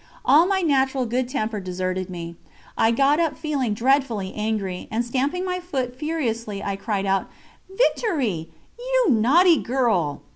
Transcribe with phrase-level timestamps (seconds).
[0.25, 2.35] All my natural good temper deserted me.
[2.75, 7.29] I got up feeling dreadfully angry, and, stamping my foot furiously, I cried out:
[7.69, 10.23] "Victoire, you naughty girl!"